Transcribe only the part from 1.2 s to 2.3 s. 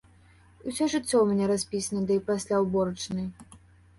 мяне распісана да і